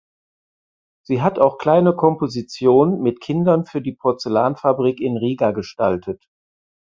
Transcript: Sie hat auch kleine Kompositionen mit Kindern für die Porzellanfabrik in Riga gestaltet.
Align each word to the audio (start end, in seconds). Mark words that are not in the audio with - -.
Sie 1.05 1.21
hat 1.21 1.37
auch 1.37 1.59
kleine 1.59 1.93
Kompositionen 1.95 3.03
mit 3.03 3.21
Kindern 3.21 3.65
für 3.65 3.83
die 3.83 3.91
Porzellanfabrik 3.93 4.99
in 4.99 5.15
Riga 5.15 5.51
gestaltet. 5.51 6.23